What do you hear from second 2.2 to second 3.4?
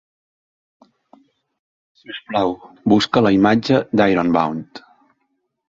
plau, busca la